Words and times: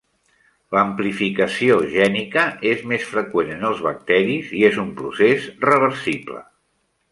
L'amplificació 0.75 1.75
gènica 1.91 2.45
és 2.71 2.81
més 2.93 3.05
freqüent 3.11 3.53
en 3.59 3.69
els 3.71 3.85
bacteris 3.89 4.51
i 4.63 4.65
és 4.73 4.83
un 4.87 4.91
procés 5.03 5.49
reversible. 5.71 6.45